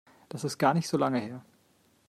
Das 0.29 0.43
ist 0.43 0.57
gar 0.57 0.73
nicht 0.73 0.87
so 0.87 0.97
lange 0.97 1.19
her. 1.19 1.45